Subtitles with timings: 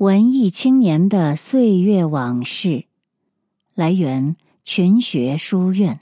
[0.00, 2.86] 文艺青年的岁月往事，
[3.74, 4.34] 来源
[4.64, 5.98] 群学书院。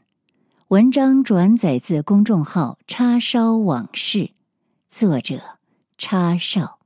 [0.69, 4.31] 文章转载自公众号“叉烧往事”，
[4.89, 5.41] 作者
[5.97, 6.79] 叉烧。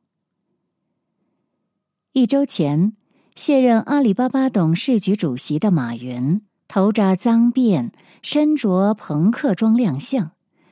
[2.12, 2.95] 一周前，
[3.34, 7.90] 卸任阿里巴巴董事局主席的马云，头扎脏辫，
[8.22, 10.30] 身着朋克装亮相，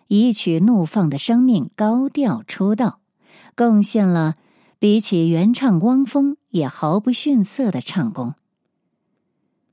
[0.08, 3.00] 以曲《怒放的生命》高调出道，
[3.54, 4.36] 贡献了
[4.80, 8.34] 比起原唱汪峰也毫不逊色的唱功。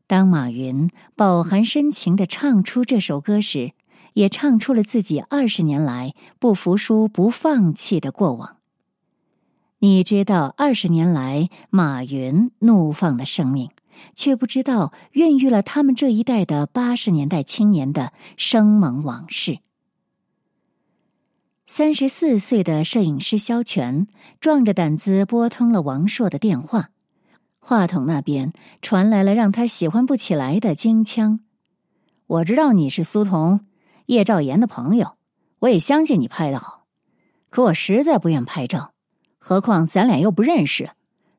[0.05, 3.71] 当马云饱含深情的唱出这首歌时，
[4.13, 8.57] 也唱出了自己二十年来不服输、不放弃的过往。
[9.79, 13.69] 你知道二十年来马云怒放的生命，
[14.13, 19.59] 却不知道孕育了他们这一代的八十年代青年的生猛往事。
[21.69, 24.07] 三十四岁的摄影师肖全
[24.39, 26.91] 壮着胆子拨通了王朔的电话。
[27.59, 31.41] 话筒那边传来了让他喜欢不起来的京腔。
[32.25, 33.65] 我知道你是苏童、
[34.05, 35.17] 叶兆言的朋友，
[35.59, 36.85] 我也相信你拍的好，
[37.49, 38.93] 可我实在不愿拍照。
[39.37, 40.91] 何况咱俩又不认识。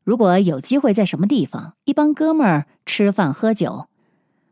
[0.05, 3.89] 如果有机会在什么地方一帮哥们儿吃饭喝酒，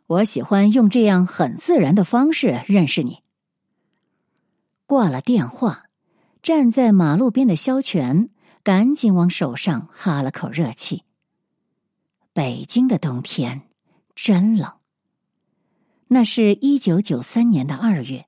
[0.07, 3.19] 我喜欢用这样很自然的方式认识你。
[4.87, 5.87] 挂了电话，
[6.43, 8.31] 站在马路边的萧全
[8.63, 11.03] 赶紧往手上哈了口热气。
[12.33, 13.63] 北京的冬天
[14.15, 14.73] 真冷。
[16.09, 18.27] 那是一九九三年的二月，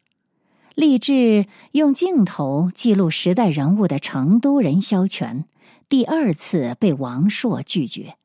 [0.74, 5.44] 立志用镜头记录时代人物的成都人萧全，
[5.88, 8.16] 第二次被王朔拒绝。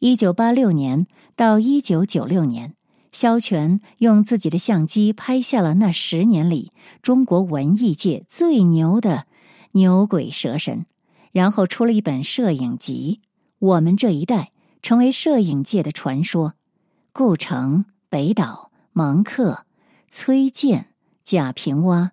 [0.00, 2.74] 一九八六年到一九九六年，
[3.12, 9.26] 萧全用自己的相机拍下了那十年里中国文艺界最牛的
[9.72, 10.84] 牛鬼蛇神，
[11.30, 13.20] 然后出了一本摄影集
[13.60, 14.36] 《我们这一代》。
[14.82, 16.54] 成为摄影界的传说，
[17.12, 19.64] 顾城、北岛、芒克、
[20.08, 20.88] 崔健、
[21.22, 22.10] 贾平凹、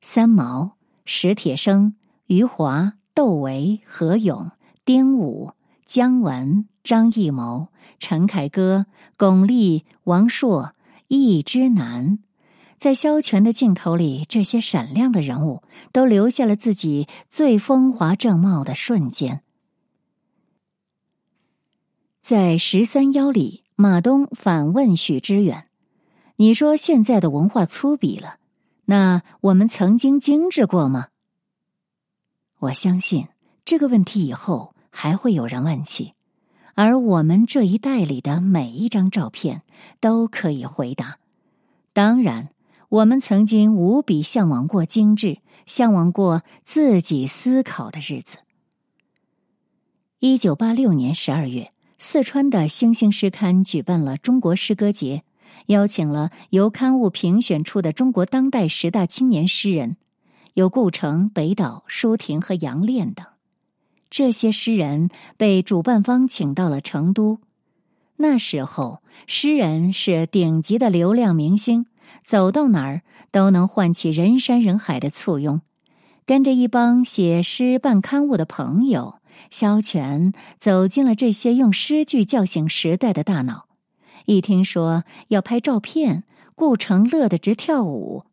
[0.00, 1.94] 三毛、史铁生、
[2.28, 4.52] 余华、窦唯、何勇、
[4.86, 5.52] 丁武、
[5.86, 7.68] 姜文、张艺谋、
[8.00, 8.86] 陈凯歌、
[9.16, 10.74] 巩俐、王朔、
[11.06, 12.18] 易之南，
[12.76, 19.42] 在萧全的镜头里，这些闪亮的人物都留下了自己最风华正茂的瞬间。
[22.20, 25.68] 在十三邀里，马东反问许知远
[26.34, 28.38] ：“你说现在的文化粗鄙了，
[28.86, 31.08] 那我们曾经精致过吗？”
[32.58, 33.28] 我相信
[33.64, 36.14] 这个问题以后还会有人问起，
[36.74, 39.60] 而我们这一代里的每一张照片
[40.00, 41.18] 都可以回答。
[41.92, 42.48] 当然，
[42.88, 48.38] 我们曾经无比向往过精致，向往过自己思考的日子。
[50.18, 51.72] 一九八六年十二月。
[51.98, 55.24] 四川的星星诗刊举办了中国诗歌节，
[55.66, 59.96] 邀请了由刊物评选出的中国当代十大青年诗人，
[60.54, 63.26] 有顾城、北岛、舒婷和杨炼等。
[64.16, 67.38] 这些诗人被主办方请到了成都。
[68.16, 71.84] 那时候，诗人是顶级的流量明星，
[72.24, 75.60] 走到哪儿都能唤起人山人海的簇拥。
[76.24, 79.16] 跟着一帮写诗办刊物的朋友。
[79.50, 83.66] 萧全走进了这些用诗句叫醒时代的大脑，
[84.24, 88.24] 一听说要拍照片，顾城乐得直跳舞。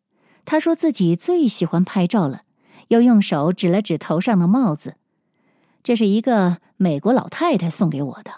[0.46, 2.44] 他说自己最喜欢拍照了，
[2.88, 4.94] 又用手指了指头上的帽子，
[5.84, 8.32] 这是一个美国老太太送给我的。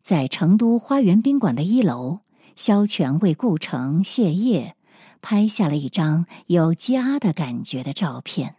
[0.00, 2.20] 在成都花园宾馆的一楼，
[2.54, 4.76] 萧全为顾城谢业，
[5.20, 8.54] 拍下了一张有家的感觉的照片。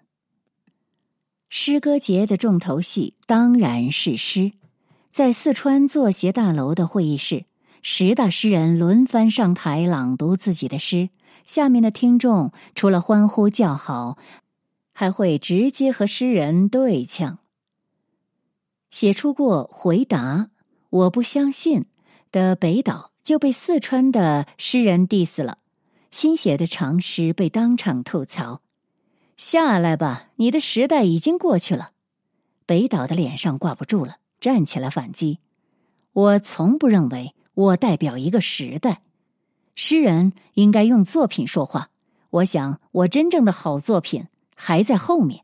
[1.50, 4.52] 诗歌节的重头戏当然是诗，
[5.10, 7.46] 在四川作协大楼的会议室，
[7.82, 11.10] 十大诗人轮番上台朗读自己的诗。
[11.46, 14.18] 下面的听众除了欢呼叫好，
[14.92, 17.38] 还会直接和诗人对呛。
[18.96, 20.52] 写出过《回答
[20.90, 21.82] 我不相信》
[22.32, 25.58] 的北岛就被四川的诗人 diss 了，
[26.12, 28.62] 新写的长诗被当场吐槽。
[29.36, 31.92] 下来吧，你的时代已经过去了。
[32.66, 35.40] 北岛的脸上挂不住了，站起来反击。
[36.14, 39.02] 我从不认为我代表一个时代，
[39.76, 41.90] 诗人应该用作品说话。
[42.30, 45.44] 我想，我真正的好作品还在后面。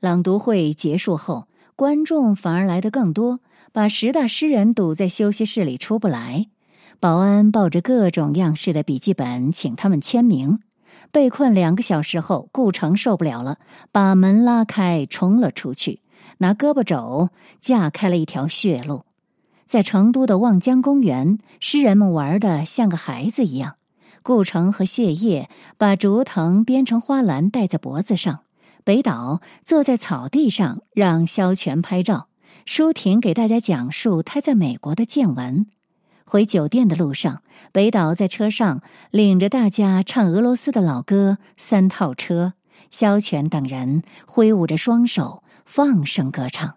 [0.00, 1.46] 朗读会结束后，
[1.76, 3.40] 观众反而来的更多，
[3.70, 6.46] 把十大诗人堵在休息室里出不来。
[6.98, 10.60] 保安抱着各种样式的笔记本，请他们签名。
[11.12, 13.58] 被困两个小时后，顾城受不了了，
[13.92, 16.00] 把门拉开，冲了出去，
[16.38, 17.28] 拿胳膊肘
[17.60, 19.04] 架开了一条血路。
[19.66, 23.76] 在成都的望江公园，诗人们玩的像个孩子一样。
[24.22, 28.40] 顾城和谢烨把竹藤编成花篮戴在脖子上，
[28.86, 32.28] 北岛坐在草地上让萧全拍照，
[32.66, 35.66] 舒婷给大家讲述他在美国的见闻。
[36.24, 37.42] 回酒店的路上，
[37.72, 42.54] 北岛在车上领着大家唱俄罗斯的老歌《三套车》，
[42.92, 46.76] 萧全等人挥舞着双手放声歌唱。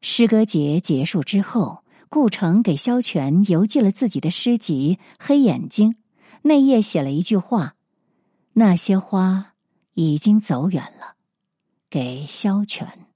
[0.00, 5.92] 诗歌节结束之后，顾城给萧全邮寄了自己的诗集《黑眼睛》。
[6.42, 7.74] 内页写了一句话
[8.54, 9.51] ：“那些花
[9.94, 11.14] 已经走远了。”
[11.90, 13.06] 给萧全。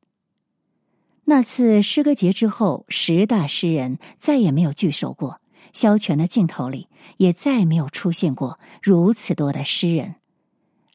[1.24, 5.40] 那次诗歌节之后，十大诗人再也没有聚首过，
[5.72, 10.16] 萧全的镜头里也再没有出现过如此多的诗人。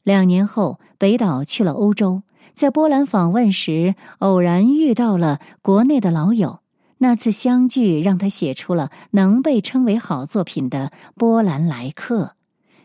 [0.04, 2.22] 两年后，北岛去了欧洲，
[2.54, 6.60] 在波兰访问时，偶然遇到了国内的老友。
[6.98, 12.24] 那次相聚让他写出了能被称为好作品的《波兰来客》，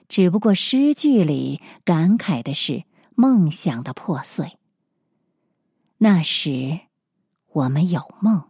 [0.07, 2.83] 只不过诗句里感慨的是
[3.15, 4.57] 梦想的破碎。
[5.97, 6.79] 那时，
[7.51, 8.49] 我们有梦，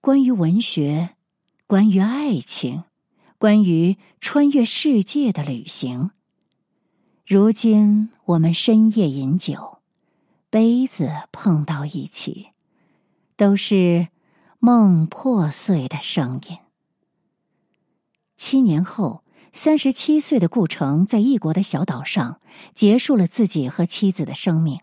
[0.00, 1.16] 关于文学，
[1.66, 2.84] 关于爱情，
[3.38, 6.10] 关于穿越世界的旅行。
[7.26, 9.78] 如今，我们深夜饮酒，
[10.50, 12.48] 杯子碰到一起，
[13.36, 14.08] 都是。
[14.62, 16.58] 梦破碎的声音。
[18.36, 22.40] 七年后，三十七岁的顾城在异国的小岛上
[22.74, 24.80] 结束了自己和妻子的生命。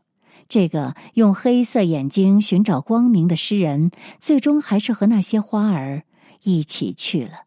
[0.50, 6.04] 这个用黑色眼睛寻找光明的诗人，最终还是和那些花儿
[6.44, 7.44] 一起去了。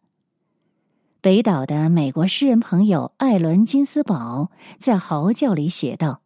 [1.21, 6.23] 北岛的美国诗人朋友艾伦金斯堡在嚎叫里写道：“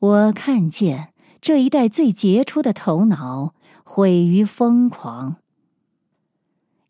[0.00, 3.54] 我看见这一代最杰出的头脑。”
[3.86, 5.36] 毁于疯狂。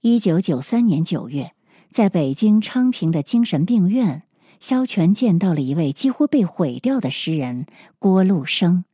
[0.01, 1.53] 一九九三年九月，
[1.95, 4.25] 在北京昌平的精神病院，
[4.59, 7.67] 萧全见到了一位几乎被毁掉的诗人
[8.01, 8.85] 郭路生。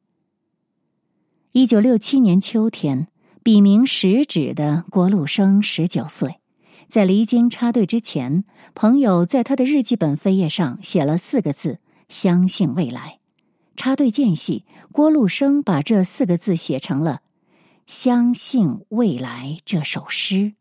[1.52, 3.08] 一九六七年秋天，
[3.43, 6.41] 笔名食指的郭路生十九岁，
[6.88, 8.44] 在离京插队之前，
[8.75, 11.79] 朋友在他的日记本扉页上写了四个字
[12.11, 13.20] ：“相信未来。”
[13.76, 17.23] 插队间隙，郭路生把这四个字写成了。
[17.87, 20.52] 相信未来这首诗，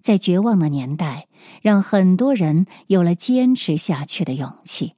[0.00, 1.28] 在绝望的年代，
[1.62, 4.94] 让很多人有了坚持下去的勇气。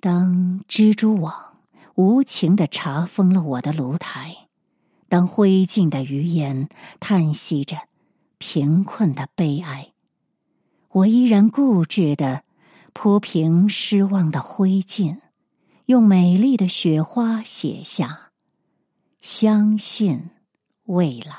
[0.00, 1.58] 当蜘蛛网
[1.94, 4.48] 无情的查封了我的炉台，
[5.08, 6.68] 当灰烬的余烟
[7.00, 7.76] 叹息着
[8.38, 9.92] 贫困的悲哀，
[10.88, 12.44] 我依然固执的
[12.94, 15.18] 铺平失望的灰烬，
[15.84, 18.30] 用美丽的雪花写下。
[19.20, 20.30] 相信
[20.84, 21.36] 未来，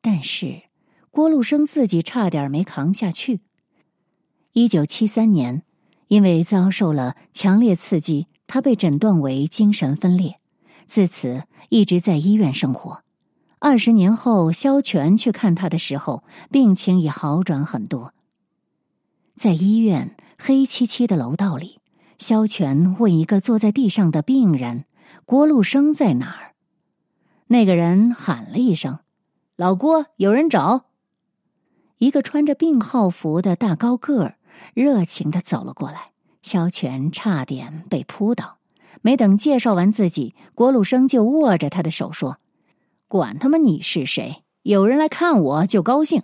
[0.00, 0.62] 但是
[1.10, 3.40] 郭路生自己差点没扛下去。
[4.52, 5.62] 一九七三年，
[6.08, 10.40] 因为遭受了强烈刺激，他被诊断为精神分裂，
[10.86, 13.02] 自此一直在医院生活。
[13.58, 18.14] 二十年后，萧全去看他的时候，病情已好转很多。
[19.34, 21.80] 在医院黑漆漆的楼道里，
[22.18, 24.86] 萧全问一个坐在地上的病人。
[25.26, 26.54] 郭路生在哪儿？
[27.48, 28.98] 那个人喊了一声
[29.60, 30.86] ：“老郭，有人找。”
[32.00, 34.38] 一个穿着病号服的大高个儿
[34.72, 38.56] 热情的走了过来，萧全差点被扑倒。
[39.02, 42.38] 没等介绍完自己，郭鲁生就握着他的手说
[43.06, 46.22] ：“管他妈你是谁，有人来看我就高兴。”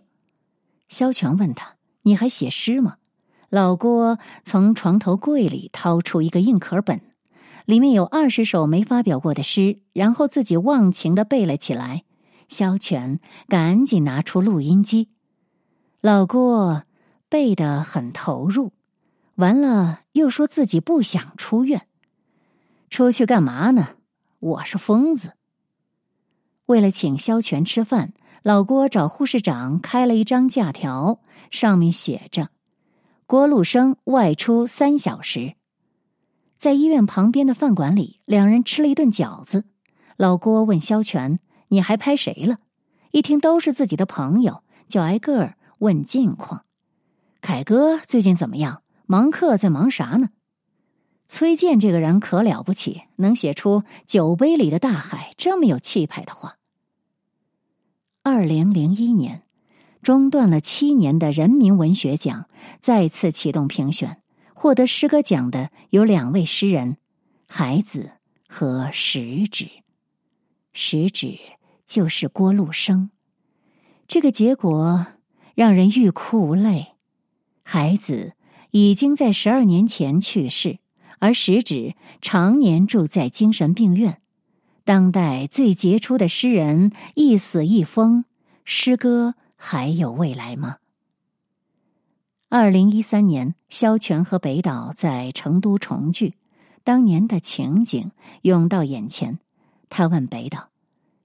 [0.89, 1.75] 萧全问他
[2.05, 2.97] ：“你还写诗吗？”
[3.51, 7.03] 老郭从床头柜里掏出一个硬壳本。
[7.67, 12.05] 里面有二十首没发表过的诗，然后自己忘情的背了起来。
[12.49, 15.09] 萧全赶紧拿出录音机，
[16.01, 16.85] 老郭
[17.29, 18.73] 背得很投入，
[19.35, 21.87] 完了又说自己不想出院，
[22.89, 23.97] 出去干嘛呢？
[24.39, 25.33] 我是疯子。
[26.67, 28.13] 为了请萧全吃饭，
[28.43, 32.51] 老郭找护士长开了一张假条，上面写着
[33.27, 35.55] ：“郭路生外出三小时。”
[36.57, 39.65] 在医院旁边的饭馆里，两人吃了一顿饺子。
[40.17, 41.39] 老郭问萧全
[41.69, 42.59] ：“你还拍谁了？”
[43.13, 46.65] 一听都是自己的朋友，就挨个儿问近况。
[47.41, 48.83] 凯哥最近怎么样？
[49.07, 50.31] 芒克在忙啥呢？
[51.29, 56.57] 崔健这个人可了不起，能写出酒杯里的大海这么有气派的话。
[58.23, 59.45] 二零零一年，
[60.03, 62.49] 中断了七年的人民文学奖
[62.81, 64.23] 再次启动评选。
[64.55, 66.97] 获得诗歌奖的有两位诗人，
[67.47, 68.13] 海子
[68.49, 69.69] 和食指，
[70.79, 71.39] 食指
[71.87, 73.09] 就是郭路生。
[74.07, 75.07] 这个结果
[75.55, 76.89] 让人欲哭无泪。
[77.63, 78.35] 孩子
[78.73, 80.79] 已经在十二年前去世，
[81.19, 84.21] 而食指常年住在精神病院。
[84.85, 88.27] 当代最杰出的诗人一死一疯，
[88.67, 90.77] 诗歌还有未来吗？
[92.51, 96.35] 二零一三年，萧全和北岛在成都重聚，
[96.85, 99.39] 当年的情景涌到眼前。
[99.89, 100.71] 他问北岛：“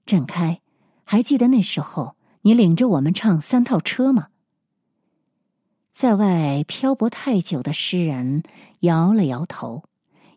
[0.06, 0.60] 振开，
[1.04, 4.28] 还记得那时候你领着我们唱三套车吗？”
[5.92, 8.42] 在外漂泊太久的诗人
[8.80, 9.84] 摇了摇头，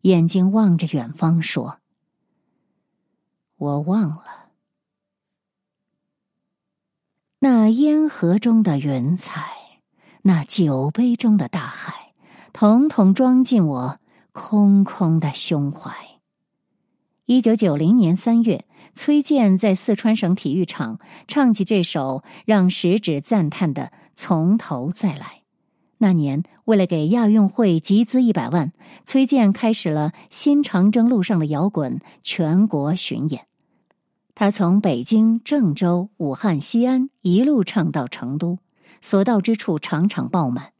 [0.01, 1.79] 眼睛望着远方说。
[3.57, 4.49] 我忘了，
[7.39, 9.79] 那烟盒中的云彩，
[10.23, 12.13] 那酒杯中的大海，
[12.51, 13.99] 统统装进我
[14.33, 16.14] 空空的胸怀。
[17.27, 25.17] 一九九零年三月，崔健在四川省体育场唱起这首让食指赞叹的《从头再来》。
[25.97, 28.73] 那年，为了给亚运会集资一百万，
[29.05, 33.47] 崔健开始了新长征路上的摇滚全国巡演。
[34.35, 38.59] 他从北京、郑州、武汉、西安一路唱到成都，
[39.01, 40.73] 所到之处场场爆满。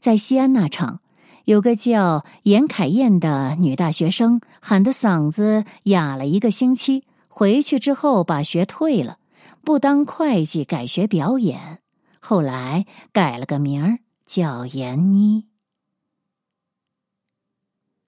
[0.00, 1.00] 在西安那场，
[1.44, 9.18] 有个叫严凯燕的女大学生喊的嗓子哑了一个星期，回去之后把学退了，
[9.62, 11.80] 不当会计，改学表演，
[12.18, 13.98] 后来改了个名儿。
[14.26, 15.44] 叫闫妮。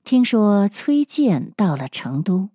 [0.02, 2.48] 听说崔健到了成都，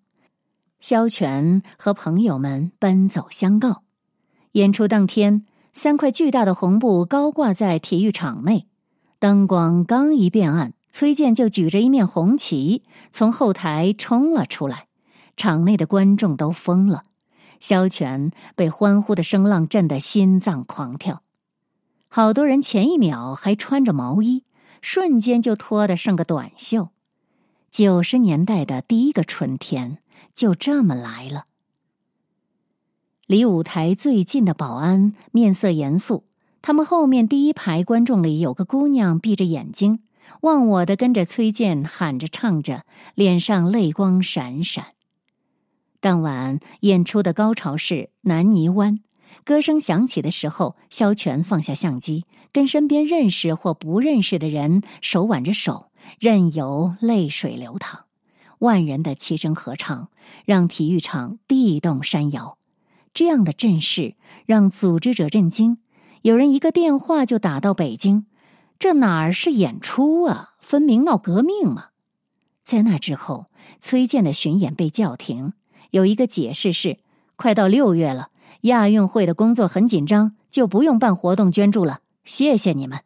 [0.79, 3.83] 萧全和朋友们奔走相告。
[4.53, 8.67] 演出当天，三块巨大的红布高挂在体育场内，
[9.21, 14.87] 灯光刚一变暗，崔健就举着一面红旗从后台冲了出来，
[15.37, 17.03] 场内的观众都疯了。
[17.59, 21.21] 萧全被欢呼的声浪震得心脏狂跳。
[22.07, 24.43] 好多人前一秒还穿着毛衣，
[24.81, 26.89] 瞬间就脱得剩个短袖。
[27.69, 29.99] 九十年代的第一个春天
[30.33, 31.45] 就这么来了。
[33.27, 36.23] 离舞台最近的保安面色严肃，
[36.61, 39.99] 他们后面第一排观众里有个姑娘闭着眼睛，
[40.41, 42.83] 忘我的跟着崔健喊着唱着，
[43.15, 44.85] 脸上泪光闪闪。
[45.99, 48.99] 当晚演出的高潮是南泥湾。
[49.43, 55.87] 歌声响起的时候，萧全放下相机，跟身边认识或不认识的人手挽着手，
[56.19, 58.05] 任由泪水流淌。
[58.59, 60.09] 万人的齐声合唱，
[60.45, 62.59] 让体育场地动山摇。
[63.15, 64.13] 这样的阵势
[64.45, 65.79] 让组织者震惊。
[66.23, 68.25] 有人一个电话就打到北京，
[68.77, 70.51] 这哪儿是演出啊？
[70.59, 71.87] 分明闹革命嘛！
[72.63, 73.47] 在那之后，
[73.79, 75.53] 崔健的巡演被叫停。
[75.89, 76.99] 有一个解释是：
[77.35, 78.29] 快到六月了。
[78.61, 82.01] 亚运会的工作很紧张，就不用办活动捐助了。
[82.23, 82.99] 谢谢你们。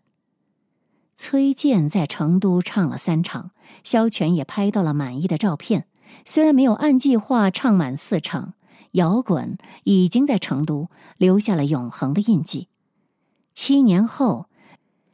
[1.15, 3.51] 崔健在成都唱了三场，
[3.85, 5.87] 萧全也拍到了满意的照片。
[6.25, 8.55] 虽然没有按计划唱满四场，
[8.91, 12.67] 摇滚已经在成都留下了永恒的印记。
[13.55, 14.47] 七年后，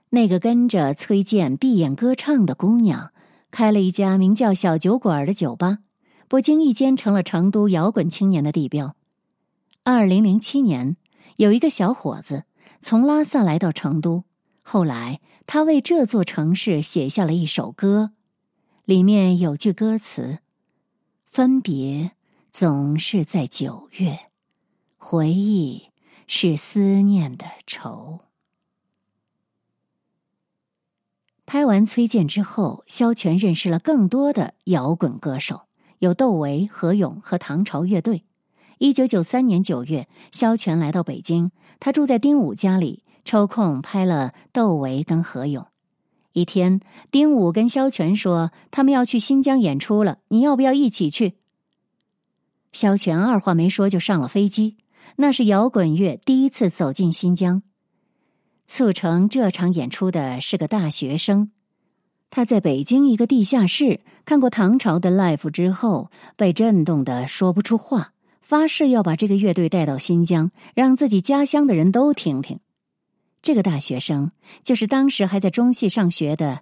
[0.09, 3.11] 那个跟着崔健闭眼歌唱的姑娘，
[3.51, 5.77] 开了一家名叫“小酒馆”的酒吧，
[6.27, 8.95] 不经意间成了成都摇滚青年的地标。
[9.83, 10.97] 二零零七年，
[11.37, 12.45] 有一个小伙子
[12.81, 14.23] 从拉萨来到成都。
[14.63, 18.11] 后来，他为这座城市写下了一首歌，
[18.85, 20.39] 里面有句歌词
[21.31, 22.11] ：“分别
[22.51, 24.17] 总是在九月，
[24.97, 25.83] 回忆
[26.25, 28.19] 是思念的愁。”
[31.51, 35.63] 拍完崔健之后，萧全认识了更多的摇滚歌手，
[35.99, 38.23] 有窦唯、何勇和唐朝乐队。
[38.77, 45.67] 一九九三年九月，萧全来到北京，他住在丁武家里，抽空拍了窦唯跟何勇。
[46.31, 46.79] 一天，
[47.11, 51.33] 丁武跟萧全说，他们要去新疆演出了，你要不要一起去？
[52.71, 54.77] 萧全二话没说就上了飞机。
[55.17, 57.61] 那是摇滚乐第一次走进新疆。
[58.71, 61.51] 促成这场演出的是个大学生，
[62.29, 68.13] 他在北京一个地下室看过唐朝的 life 之后，被震动的说不出话。
[68.39, 72.61] 发誓要把这个乐队带到新疆，让自己家乡的人都听听。
[73.41, 74.31] 这个大学生
[74.63, 76.61] 就是当时还在中戏上学的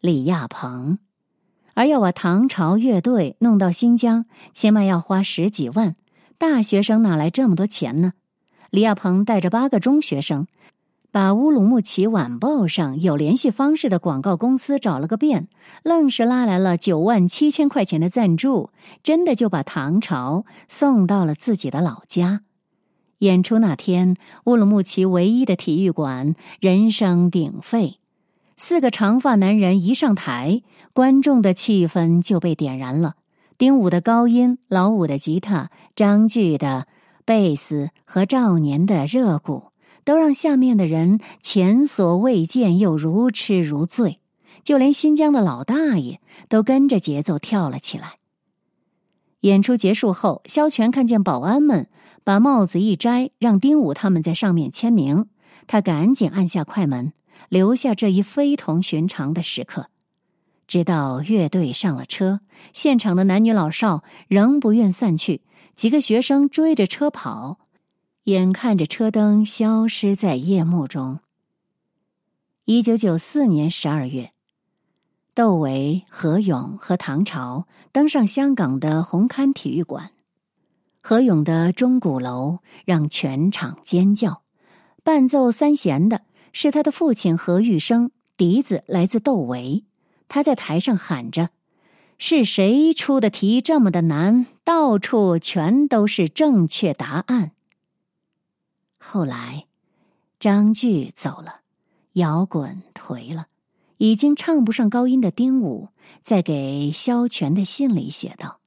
[0.00, 1.00] 李亚鹏，
[1.74, 5.96] 而要把唐朝乐队弄到新疆，起码要花十几万。
[6.38, 8.12] 大学生哪来这么多钱呢？
[8.70, 10.46] 李亚鹏带着八个中学生，
[11.10, 15.48] 把乌鲁木齐晚报上有联系方式的广告公司找了个遍，
[15.82, 18.70] 愣是拉来了九万七千块钱的赞助，
[19.02, 22.42] 真的就把唐朝送到了自己的老家。
[23.20, 27.98] 演出那天，乌鲁木齐唯一的体育馆人声鼎沸，
[28.58, 30.62] 四个长发男人一上台，
[30.92, 33.14] 观众的气氛就被点燃了。
[33.56, 36.86] 丁武的高音，老五的吉他，张炬的
[37.24, 39.67] 贝斯和赵年的热鼓。
[40.08, 44.20] 都让下面的人前所未见，又如痴如醉，
[44.64, 48.14] 就连新疆的老大爷都跟着节奏跳了起来。
[49.40, 51.90] 演出结束后，萧全看见保安们
[52.24, 55.26] 把帽子一摘，让丁武他们在上面签名，
[55.66, 57.12] 他赶紧按下快门，
[57.50, 59.90] 留下这一非同寻常的时刻。
[60.66, 62.40] 直到乐队上了车，
[62.72, 65.42] 现场的男女老少仍不愿散去，
[65.76, 67.58] 几个学生追着车跑。
[68.28, 71.20] 眼看着车灯消失在夜幕中。
[72.66, 74.32] 一九九四年十二月，
[75.34, 80.10] 窦唯、何勇和唐朝登上香港的红磡体育馆。
[81.00, 84.42] 何勇的钟鼓楼让全场尖叫，
[85.02, 86.20] 伴奏三弦的
[86.52, 89.84] 是他的父亲何玉生，笛子来自窦唯。
[90.28, 91.48] 他在台上喊着
[92.18, 94.44] ：“是谁出的题这么的难？
[94.64, 97.52] 到处全都是正确答案。”
[98.98, 99.66] 后来，
[100.38, 101.60] 张炬走了，
[102.14, 103.46] 摇滚颓了，
[103.96, 105.88] 已经唱不上高音的丁武，
[106.22, 108.60] 在给萧全的信里写道：“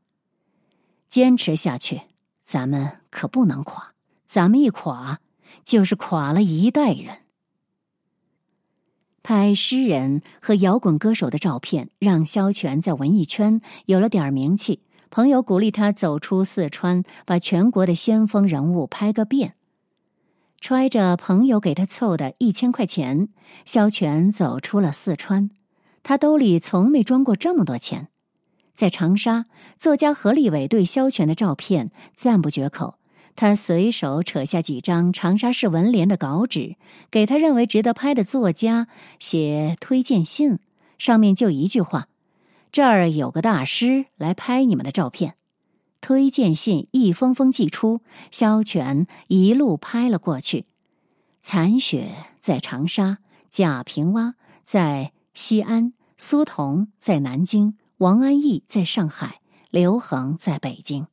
[1.08, 2.02] 坚持下去，
[2.42, 3.94] 咱们可不能垮。
[4.26, 5.20] 咱们一垮，
[5.64, 7.20] 就是垮了一代人。”
[9.24, 14.82] 拍诗人和摇滚歌手的照片，让萧全在文艺圈有了点名气。
[15.12, 19.56] 朋友鼓励他走出四川，把全国的先锋人物拍个遍。
[20.62, 23.30] 揣着朋友给他凑的一千块钱，
[23.66, 25.50] 萧全走出了四川。
[26.04, 28.10] 他兜里从没装过这么多钱。
[28.76, 29.46] 在长沙，
[29.80, 33.00] 作家何立伟对萧全的照片赞不绝口。
[33.36, 36.76] 他随手扯下几张长沙市文联的稿纸，
[37.10, 38.88] 给他认为值得拍的作家
[39.20, 40.60] 写推荐信，
[41.00, 42.08] 上面就一句话
[42.72, 45.34] ：“这儿有个大师来拍你们的照片。”
[46.02, 50.66] 推荐信一封封寄出，萧全一路拍了过去。
[51.42, 54.34] 残雪在长沙，贾平凹
[54.64, 61.08] 在西安，苏童在南京，王安忆在上海，刘恒在北京。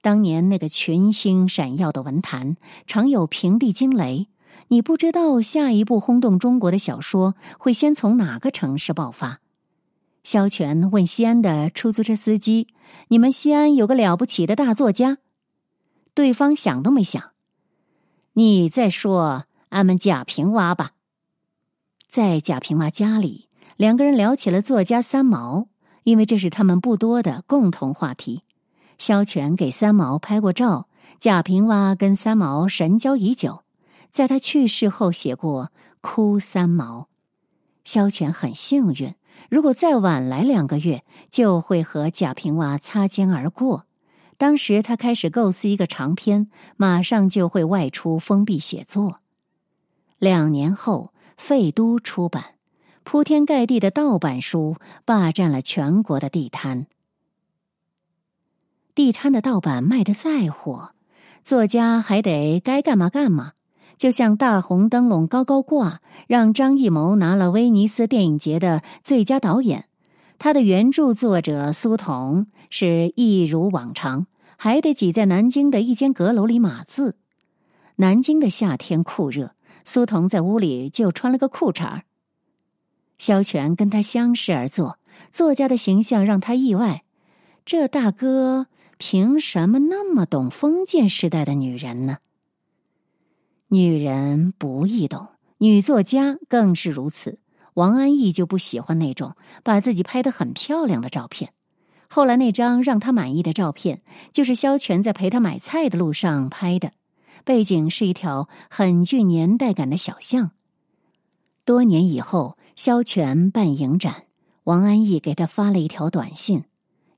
[0.00, 4.28] 当年那个群星闪耀的文坛，常有平地惊雷。
[4.68, 9.40] 你不知道下一部轰动中国的小说会先从哪个城市爆发。
[10.22, 12.68] 萧全问西安的出租车司机
[13.08, 15.18] ：“你们西安有个了不起的大作家？”
[16.14, 17.32] 对方想都没想
[18.34, 20.92] ：“你再说俺们贾平凹吧。”
[22.08, 25.66] 在贾平凹家里，两个人聊起了作家三毛，
[26.04, 28.42] 因为这是他们不多的共同话题。
[28.96, 33.64] 萧全给三毛拍过照，贾平凹跟三毛神交已久，
[34.10, 35.64] 在他去世后写过
[36.00, 37.00] 《哭三毛》。
[37.82, 39.14] 萧全很幸运。
[39.50, 43.86] 如果再晚来两个月，就会和贾平凹擦肩而过。
[44.36, 49.20] 当时他开始构思一个长篇，马上就会外出封闭写作。
[50.18, 52.54] 两年后，废都出版，
[53.04, 56.86] 铺天盖地的盗版书霸占了全国的地摊。
[58.94, 60.92] 地摊的盗版卖的再火，
[61.42, 63.52] 作家还得该干嘛干嘛。
[63.96, 69.86] 就像大红灯笼高高挂，让张艺谋拿了威尼斯电影节的最佳导演。
[70.38, 77.16] 他的原著作者苏童是一如往常，还得挤在南京的一间阁楼里码字。
[77.96, 82.02] 南京的夏天酷热，苏童在屋里就穿了个裤衩儿。
[83.16, 84.98] 萧全跟他相视而坐，
[85.30, 87.04] 作家的形象让他意外。
[87.64, 88.66] 这大哥
[88.98, 92.18] 凭什么那么懂封建时代的女人呢？
[93.68, 95.28] 女人不易懂，
[95.64, 97.38] 女作家更是如此。
[97.72, 101.54] 王安忆就不喜欢那种把自己拍得很漂亮的照片。
[102.06, 106.92] 后来那张让他满意的照片，就是萧全在陪他买菜的路上拍的，
[107.44, 110.50] 背景是一条很具年代感的小巷。
[111.64, 114.24] 多年以后，萧全办影展，
[114.64, 116.64] 王安忆给他发了一条短信。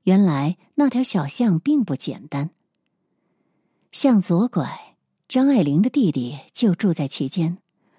[0.03, 2.51] 原来那条小巷并不简单，
[3.91, 4.95] 向左拐。
[5.27, 7.57] 张爱玲的弟弟就住在其间，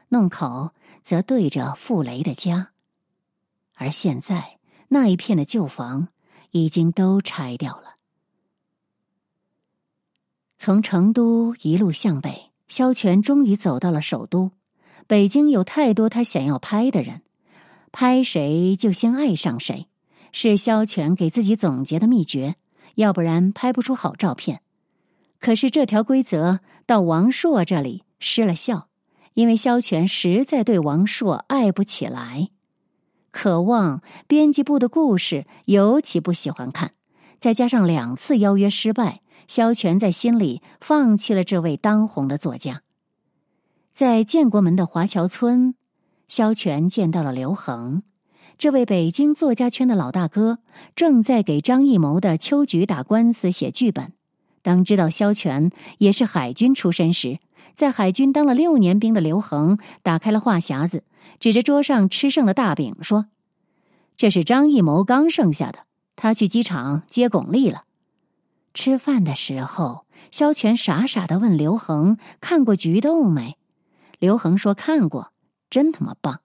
[0.09, 2.71] 弄口则对着傅雷的家，
[3.75, 6.09] 而现在那一片的旧房
[6.51, 7.97] 已经都拆掉了。
[10.57, 14.51] 从成都一路向北，萧全终于走到了首都。
[15.07, 17.23] 北京有太多他想要拍的人，
[17.92, 19.87] 拍谁就先爱上谁，
[20.33, 22.57] 是萧全给自己总结的秘诀，
[22.97, 24.61] 要不然拍不出好照片。
[25.38, 28.88] 可是这条规则到王朔这里失了效，
[29.38, 32.48] 因为萧全实在对王朔爱不起来，
[33.31, 36.90] 渴望编辑部的故事尤其不喜欢看，
[37.38, 42.83] 再加上两次邀约失败，萧全在心里放弃了这位当红的作家。
[43.92, 45.77] 在建国门的华侨村，
[46.27, 48.03] 萧全见到了刘恒，
[48.59, 50.59] 这位北京作家圈的老大哥，
[50.96, 54.12] 正在给张艺谋的《秋菊》打官司写剧本。
[54.62, 57.38] 当知道萧全也是海军出身时，
[57.79, 61.05] 在海军当了六年兵的刘恒打开了话匣子，
[61.38, 63.27] 指着桌上吃剩的大饼说
[64.19, 65.85] ：“这是张艺谋刚剩下的，
[66.17, 67.85] 他去机场接巩俐了。”
[68.75, 73.57] 吃饭的时候，萧全傻傻的问刘恒：“看过《菊豆》没？”
[74.19, 75.33] 刘恒说：“看过，
[75.71, 76.41] 真他妈棒。”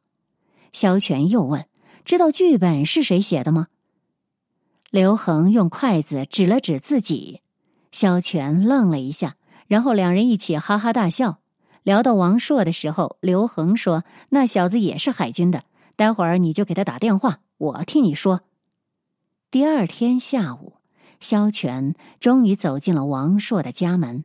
[0.71, 1.65] 萧全又问
[2.05, 3.69] ：“知道剧本是谁写的吗？”
[4.91, 7.41] 刘恒用筷子指了指自己。
[7.91, 9.35] 萧全愣了一下，
[9.67, 11.39] 然后两人一起哈哈大笑。
[11.83, 15.63] 聊到王朔的时候，刘恒说：“那小子也是海军的，
[15.95, 18.41] 待会儿你就给他打电话，我替你说。”
[19.51, 20.73] 第二天下午，
[21.19, 24.23] 萧全终于走进了王朔的家门。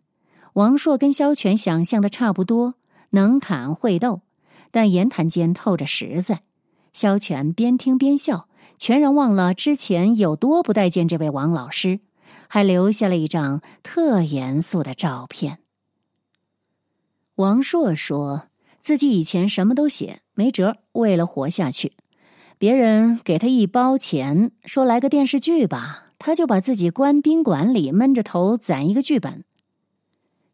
[0.53, 2.75] 王朔跟萧全想象的差不多。
[3.11, 4.21] 能侃会斗，
[4.71, 6.43] 但言谈间透着实在。
[6.93, 12.01] 萧全边听边笑，全然忘了之前有多不待见这位王老师，
[12.49, 15.59] 还留下了一张特严肃的照片。
[17.37, 18.49] 王朔说
[18.81, 21.93] 自己以前什么都写，没辙，为了活下去，
[22.59, 29.45] 别人给他一包钱，说来个电视剧吧，他就把自己关宾馆里闷着头攒一个剧本。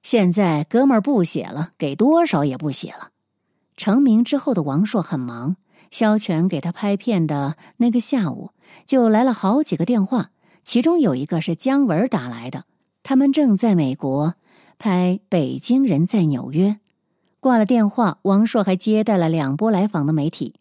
[0.02, 3.12] 现在哥们儿不写了，给多少也不写了。
[3.76, 5.56] 成名之后的王朔很忙，
[5.90, 8.50] 肖全给他拍片的那个下午，
[8.84, 10.30] 就来了好几个电话，
[10.64, 12.64] 其中有一个是姜文打来的，
[13.02, 14.34] 他们正在美国
[14.78, 16.70] 拍《北京人在纽约》。
[17.38, 20.54] 挂了电话，王朔还接待了两波来访的媒体。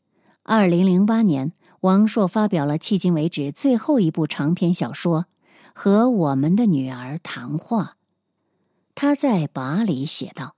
[0.43, 5.21] 二零零八年，王朔发表了迄今为止最后一部长篇小说
[5.73, 7.83] 《和我们的女儿谈话》。
[8.95, 10.55] 他在跋里写道：“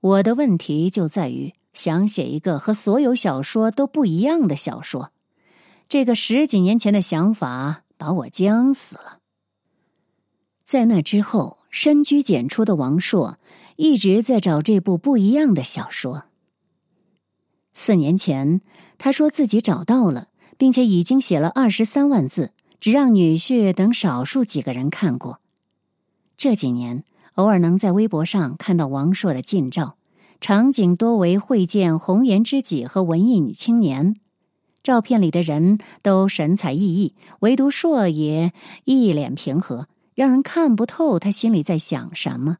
[0.00, 5.12] 我的问题就在于想写一个和所有小说都不一样的小说。
[5.90, 9.18] 这个十几年前的想法把我僵死了。
[10.64, 13.38] 在那之后，深居简出的王朔
[13.76, 16.24] 一直在找这部不一样的小说。
[17.74, 18.62] 四年前，
[18.96, 25.40] 他说自己找到了，并且已经写了二十三万字，只让女婿等少数几个人看过。
[26.38, 27.04] 这几年。”
[27.38, 29.96] 偶尔能在微博上看到王朔的近照，
[30.40, 34.16] 场景多为会见红颜知己和文艺女青年。
[34.82, 38.52] 照片里的人都神采奕奕，唯独朔爷
[38.84, 42.58] 一脸平和，让人看不透他心里在想什么。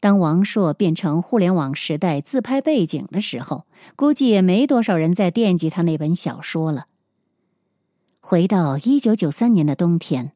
[0.00, 3.64] 当王朔变成互联网时代自拍背景的时候，
[3.96, 6.86] 估计也没多少人在惦记他那本小说了。
[8.20, 10.32] 回到一九九三年的冬天，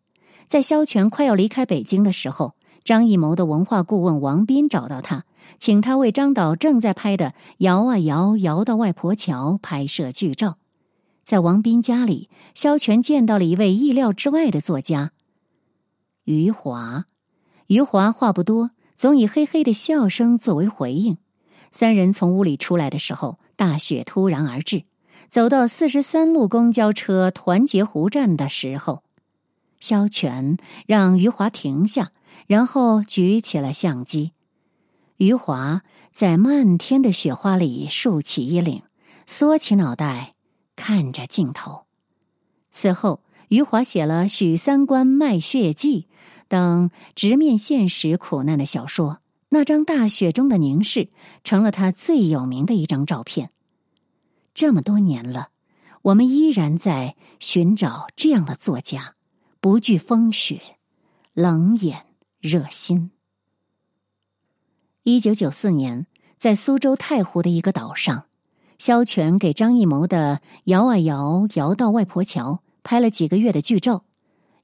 [0.48, 2.54] 在萧全快要离开北京的时候。
[2.84, 5.24] 张艺谋的文化顾问王斌找到他，
[5.56, 7.26] 请他为张导正在拍的
[7.58, 10.56] 《摇啊摇，摇到外婆桥》拍摄剧照。
[11.24, 15.12] 在王斌家里，萧全见到了一位意料之外的作家——
[16.24, 17.06] 余华。
[17.68, 21.16] 余华话不多，总以嘿嘿的笑声作为回应。
[21.70, 24.84] 三人从屋里出来的时候，大雪突然而至。
[25.28, 29.02] 走到四十三路公交车团结湖站的时候，
[29.80, 32.12] 萧全让余华停下。
[32.48, 34.32] 然后举起了相机，
[35.16, 35.82] 余华
[36.12, 38.82] 在漫天的雪花里竖起衣领，
[39.26, 40.34] 缩起脑袋
[40.76, 41.84] 看着镜头。
[42.70, 46.02] 此后，余华写了《许三观卖血记》
[46.48, 49.20] 等直面现实苦难的小说。
[49.48, 51.10] 那张大雪中的凝视，
[51.44, 53.50] 成了他最有名的一张照片。
[54.54, 55.50] 这么多年了，
[56.02, 59.16] 我们依然在寻找这样的作家，
[59.60, 60.78] 不惧风雪，
[61.34, 62.06] 冷眼。
[62.42, 63.12] 热心。
[65.04, 66.08] 一九九四年，
[66.38, 68.24] 在苏州太湖的一个岛上，
[68.82, 74.02] 萧全给张艺谋的《摇啊摇，摇到外婆桥》拍了几个月的剧照。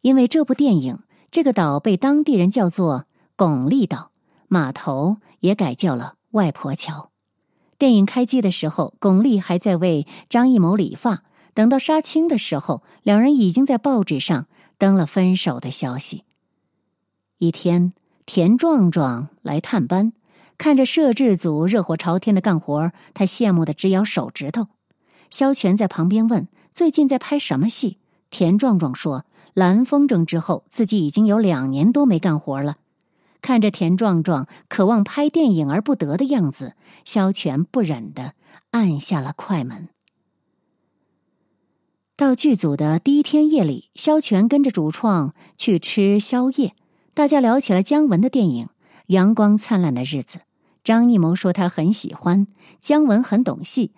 [0.00, 0.98] 因为这部电影，
[1.30, 3.04] 这个岛被当地人叫做
[3.36, 4.10] 巩俐岛，
[4.48, 7.12] 码头也改叫了外婆桥。
[7.78, 11.22] 电影开机的时候，巩俐还在为张艺谋理发。
[11.54, 16.24] 等到杀青的时候，两人已经在报纸上登了分手的消息。
[17.38, 17.92] 一天，
[18.26, 20.12] 田壮壮来探班，
[20.58, 24.66] 看着摄制组热火朝天的干活，他羡慕的直咬手指头。
[25.30, 32.76] 萧全在旁边问：“最近在拍什么戏？”田壮壮说：“蓝风筝之后，自己已经有两年多没干活了。”
[33.40, 38.32] 看着田壮壮渴望拍电影而不得的样子，萧全不忍的
[38.72, 39.88] 按下了快门。
[42.16, 46.74] 到剧组的第一天夜里，萧全跟着主创去吃宵夜，
[47.14, 48.66] 大家聊起了姜文的电影
[49.06, 50.38] 《阳光灿烂的日子》。
[50.84, 52.46] 张艺谋说他很喜欢
[52.80, 53.92] 姜文，很懂戏，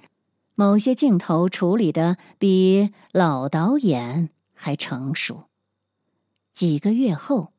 [0.54, 5.44] 某些镜头处理的比老导演还成熟。
[6.52, 7.52] 几个月后，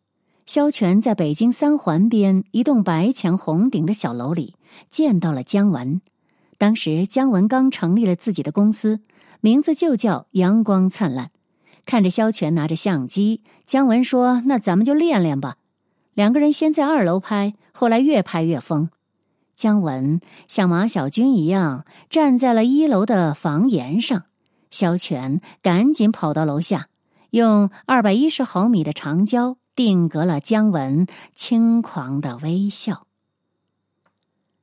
[0.46, 4.56] 萧全在北京三环边一栋白墙红顶的小楼里
[4.90, 6.02] 见到了姜文。
[6.58, 9.02] 当时姜文刚成立了自己的公司。
[9.44, 11.32] 名字就叫阳光灿烂。
[11.84, 15.58] 看着萧全拿着相机，姜文说：“那咱们就练练吧。”
[16.14, 18.92] 两个人先在二楼拍，后来越拍越疯。
[19.62, 24.24] 姜文像马小军一样站在了一楼的房檐上，
[24.72, 26.88] 萧全赶紧跑到楼下，
[27.30, 33.06] 用二百一十毫米的长焦定格了姜文轻狂的微笑。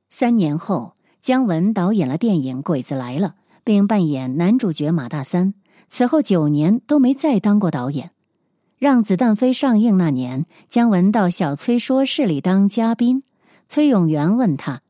[0.09, 3.27] 三年后，姜文导演了电影《鬼子来了》。
[3.63, 5.53] 并扮演男主角马大三，
[5.87, 8.07] 此后九年都没再当过导演。
[8.79, 13.21] 《让子弹飞》上映那年，姜文到小崔说事里当嘉宾，
[13.67, 14.81] 崔永元问他：“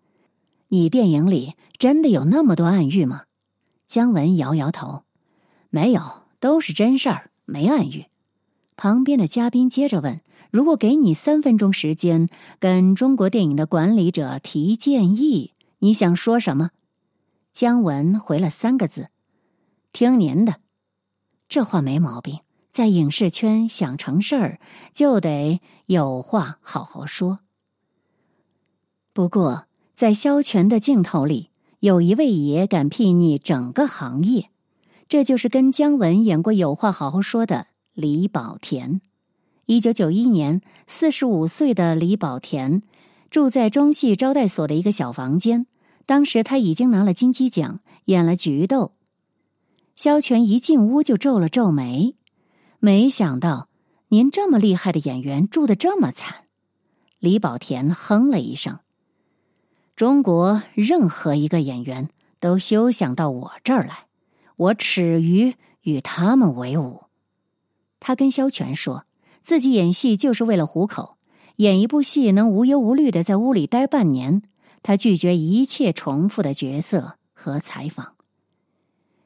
[0.70, 3.26] 你电影里真的有那么多暗喻吗？”
[3.86, 5.04] 姜文摇摇头
[5.70, 8.06] ：“没有，都是真事儿，没暗喻。”
[8.78, 12.30] 旁边的嘉宾接着问：“如果给你三分钟时间，
[12.60, 16.72] 跟中国电影的管理者提建议，你想说什么？”
[17.52, 19.10] 姜文回了三个字
[19.92, 20.62] ：“听您的。”
[21.50, 22.40] 这话没毛病，
[22.72, 24.60] 在影视圈想成事儿，
[24.94, 27.40] 就得有话好好说。
[29.14, 29.66] 不过，
[30.00, 31.50] 在萧全的镜头里，
[31.82, 34.50] 有一位爷敢睥睨整个行业，
[35.10, 39.02] 这就是跟姜文演过《有话好好说》的李保田。
[39.66, 42.82] 一九九一年，四十五岁的李保田
[43.30, 45.66] 住在中戏招待所的一个小房间。
[46.06, 48.94] 当时他已经拿了金鸡奖，演了《菊豆》。
[49.98, 52.16] 萧全一进屋就皱了皱眉，
[52.80, 53.68] 没想到
[54.08, 56.46] 您这么厉害的演员住的这么惨。
[57.20, 58.80] 李保田哼了一声
[60.00, 62.08] ：“中国任何一个演员
[62.40, 64.06] 都休想到我这儿来，
[64.56, 67.04] 我耻于与他们为伍。”
[68.00, 69.04] 他跟萧全说
[69.42, 71.18] 自己演戏就是为了糊口，
[71.58, 74.42] 演一部戏能无忧无虑的在屋里待半年。
[74.84, 78.14] 他拒绝一切重复的角色和采访。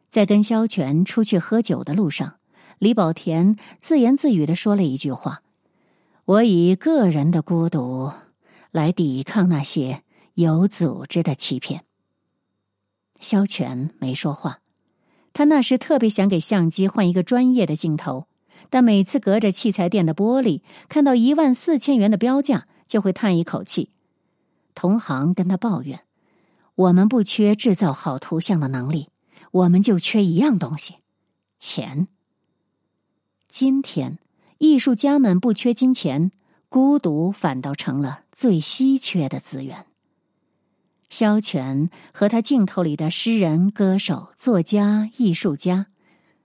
[0.09, 2.37] 在跟萧全出去喝酒的路上，
[2.79, 5.43] 李保田自言自语的说了一句话
[6.25, 8.11] ：“我以个人的孤独
[8.71, 10.01] 来抵抗那些
[10.33, 11.85] 有组织的欺骗。”
[13.19, 14.59] 萧全没说话，
[15.31, 18.27] 他那时特别想给相机换一个专业的镜头，
[18.69, 23.89] 但每次隔着器材店的玻璃看到一万四千元的标价，就会叹一口气。
[24.75, 26.01] 同行跟他抱怨
[26.75, 29.09] ：“我们不缺制造好图像的能力，
[29.51, 30.95] 我们就缺一样东西——
[31.57, 32.07] 钱。”
[33.47, 34.17] 今天，
[34.57, 36.31] 艺术家们不缺金钱，
[36.67, 39.85] 孤独反倒成了最稀缺的资源。
[41.13, 45.85] 萧全和他镜头里的诗人、歌手、作家、艺术家，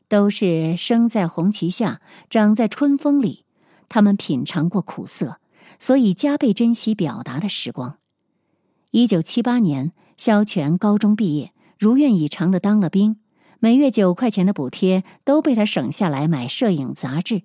[0.09, 3.46] 都是生在红旗下，长在春风里。
[3.88, 5.40] 他们品尝过苦涩，
[5.81, 7.96] 所以加倍珍惜表达的时光。
[8.90, 13.16] 一九七八年，萧全高中毕业，如愿以偿的当了兵，
[13.61, 17.44] 每月九块钱的补贴都被他省下来买摄影杂志。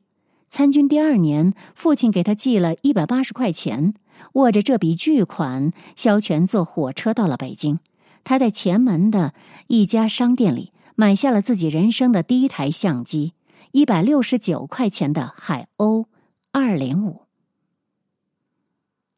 [0.50, 3.94] 参军第二年，父亲给他寄了一百八十块钱，
[4.32, 7.80] 握着这笔巨款，萧全坐火车到了北京。
[8.24, 9.34] 他在前门的
[9.68, 13.34] 一家商店里买下了自己人生的第一台相机，
[13.72, 16.06] 一百六十九块钱的海鸥
[16.52, 17.24] 二零五。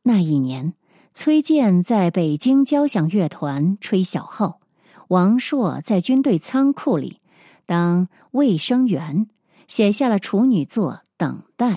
[0.04, 0.74] 那一年。
[1.18, 4.60] 崔健在北京交响乐团吹小号，
[5.08, 7.22] 王朔在军队仓库里
[7.66, 9.30] 当卫生员，
[9.66, 11.70] 写下了处女作《等待》。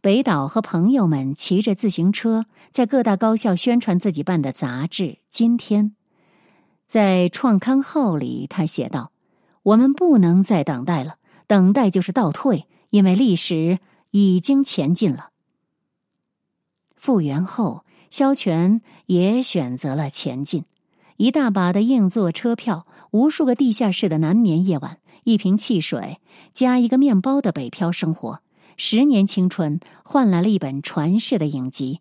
[0.00, 5.86] 北岛和朋友们骑着自行车在各大高校宣传自己办的杂志《今天》。
[6.86, 9.12] 在创刊号里，他写道
[9.62, 13.78] ：“我们不能再等待了，等待就是倒退，因为历史
[14.10, 15.30] 已经前进了。”
[16.96, 17.84] 复原后。
[18.12, 20.64] 萧全也选择了前进，
[21.16, 26.18] 一大把的硬座车票，无数个地下室的难眠夜晚，一瓶汽水
[26.52, 28.40] 加一个面包的北漂生活，
[28.82, 32.00] 十年青春换来了一本传世的影集。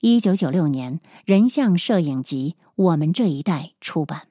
[0.00, 4.22] 一九九六年，人像摄影集《我们这一代》出版。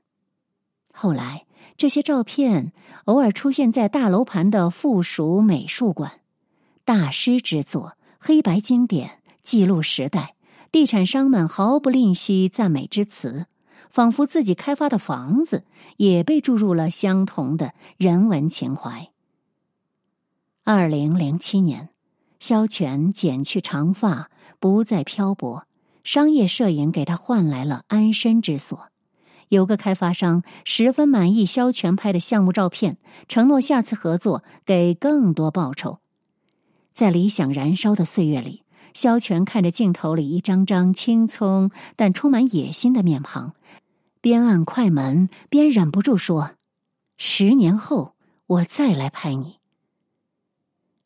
[0.92, 1.46] 后来，
[1.78, 2.74] 这些照片
[3.06, 6.20] 偶尔出现在大楼盘的附属美术馆。
[6.84, 10.36] 大师之作，黑白经典，记录时代。
[10.74, 13.46] 地产商们毫不吝惜赞美之词，
[13.90, 15.64] 仿佛自己开发的房子
[15.96, 19.10] 也被注入了相同的人文情怀。
[20.70, 21.92] 二零零七年，
[22.42, 24.30] 萧全剪去长发。
[24.60, 25.66] 不再漂泊，
[26.04, 28.90] 商业摄影给他换来了安身之所。
[29.48, 32.98] 有个开发商十分满意肖全拍的项目照片，
[33.30, 36.00] 承诺下次合作给更多报酬。
[36.92, 43.54] 在理想燃烧的岁月里，肖全看着镜头里一张张青葱但充满野心的面庞，
[44.20, 46.56] 边按快门边忍不住说
[47.16, 48.16] ：“十年后
[48.48, 49.57] 我再来拍你。”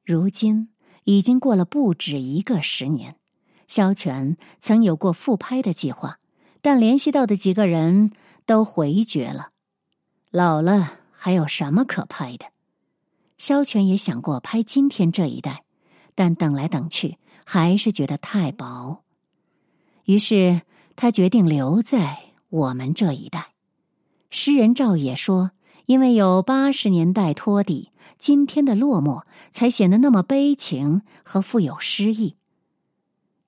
[0.04, 0.70] 如今
[1.04, 3.16] 已经过了不止一个十年。
[3.68, 6.20] 萧全曾有过复拍的计划，
[6.62, 8.12] 但联系到的几个人
[8.46, 9.52] 都回绝了。
[10.30, 12.48] 老了还有什么可拍的？
[13.38, 15.64] 萧全也想过拍今天这一代，
[16.16, 19.04] 但等来等去还是觉得太薄。
[20.06, 20.62] 于是
[20.96, 23.54] 他决定留在我们这一代。
[24.30, 25.52] 诗人赵野说
[25.91, 32.38] ：“因为有八十年代托底，今天的落寞才显得那么悲情和富有诗意。”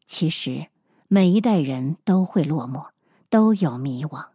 [0.05, 0.67] 其实，
[1.07, 2.87] 每一代人都会落寞，
[3.29, 4.25] 都有迷惘。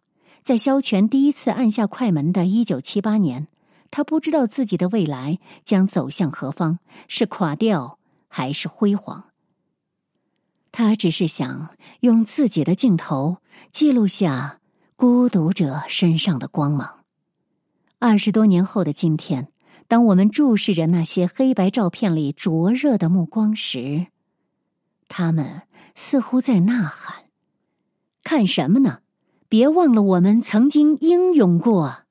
[0.43, 3.47] 在萧全第一次按下快门的一九七八年，
[3.91, 9.25] 他不知道自己的未来将走向何方，是垮掉还是辉煌。
[10.73, 13.37] 他只是想用自己的镜头
[13.71, 14.61] 记录下
[14.97, 16.98] 孤独者身上的光芒。
[18.01, 19.49] 二十多年后的今天，
[19.89, 24.07] 当我们注视着那些黑白照片里灼热的目光时，
[25.09, 25.63] 他们
[25.97, 27.25] 似乎在呐喊
[28.23, 29.01] ：“看什么呢？
[29.49, 32.05] 别忘了我们曾经英勇过。”